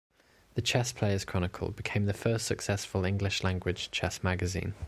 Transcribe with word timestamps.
The 0.55 0.63
"Chess 0.63 0.91
Player's 0.93 1.23
Chronicle" 1.25 1.69
became 1.73 2.07
the 2.07 2.13
first 2.15 2.47
successful 2.47 3.05
English-language 3.05 3.91
chess 3.91 4.23
magazine. 4.23 4.73